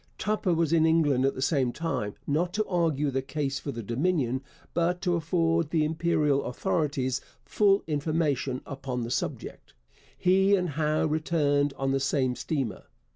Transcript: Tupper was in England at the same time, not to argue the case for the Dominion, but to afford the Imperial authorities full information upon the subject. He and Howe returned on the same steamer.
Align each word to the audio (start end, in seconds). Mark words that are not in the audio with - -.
Tupper 0.17 0.51
was 0.55 0.73
in 0.73 0.87
England 0.87 1.25
at 1.27 1.35
the 1.35 1.43
same 1.43 1.71
time, 1.71 2.15
not 2.25 2.53
to 2.55 2.65
argue 2.65 3.11
the 3.11 3.21
case 3.21 3.59
for 3.59 3.71
the 3.71 3.83
Dominion, 3.83 4.41
but 4.73 4.99
to 5.01 5.13
afford 5.13 5.69
the 5.69 5.85
Imperial 5.85 6.43
authorities 6.45 7.21
full 7.45 7.83
information 7.85 8.61
upon 8.65 9.03
the 9.03 9.11
subject. 9.11 9.75
He 10.17 10.55
and 10.55 10.69
Howe 10.69 11.05
returned 11.05 11.75
on 11.77 11.91
the 11.91 11.99
same 11.99 12.35
steamer. 12.35 12.85